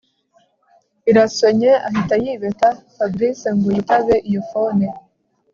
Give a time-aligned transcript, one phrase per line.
[1.09, 4.85] irasonye ahita yibeta Fabric ngo yitabe iyo phone